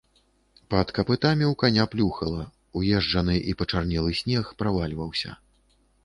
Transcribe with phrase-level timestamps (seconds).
[0.73, 2.45] Пад капытамі ў каня плюхала,
[2.81, 5.35] уезджаны і пачарнелы снег правальваўся.